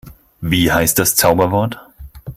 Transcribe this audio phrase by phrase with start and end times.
[0.41, 1.79] Wie heißt das Zauberwort?